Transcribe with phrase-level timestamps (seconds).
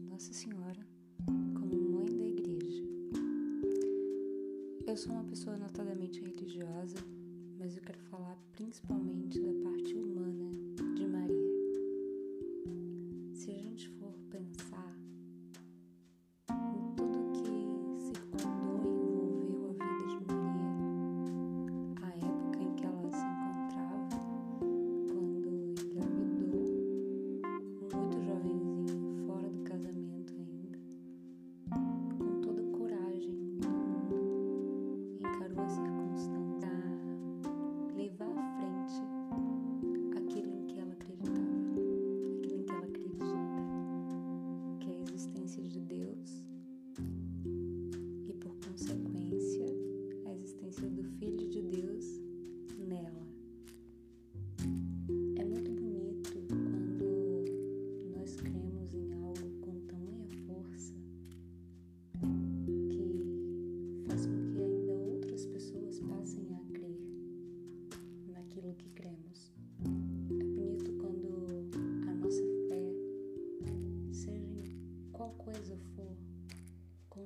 [0.00, 0.86] Nossa Senhora
[1.26, 2.82] como mãe da igreja.
[4.86, 6.96] Eu sou uma pessoa notadamente religiosa,
[7.58, 9.51] mas eu quero falar principalmente da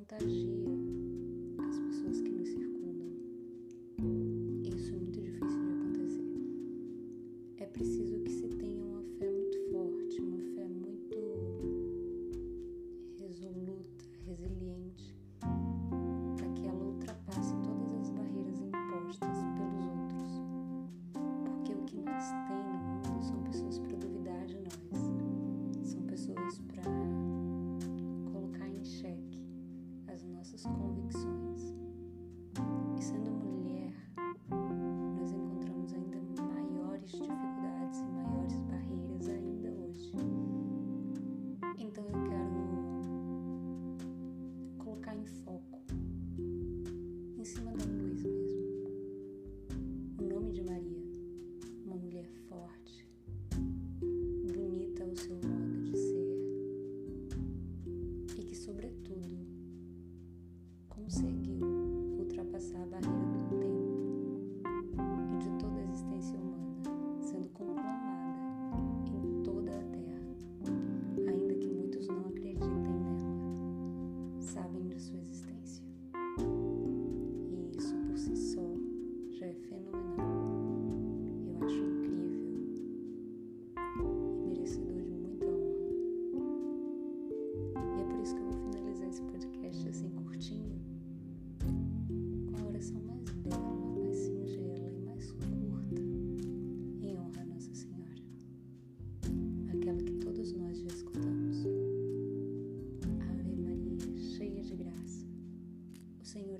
[0.07, 0.55] contagia
[1.69, 3.09] as pessoas que nos circundam.
[4.63, 6.25] Isso é muito difícil de acontecer.
[7.57, 8.16] É preciso
[30.67, 30.96] cold.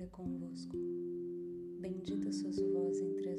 [0.09, 0.75] convosco.
[1.79, 3.36] Bendita sois vós entre as